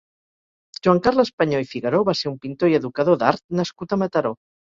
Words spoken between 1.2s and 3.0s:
Panyó i Figaró va ser un pintor i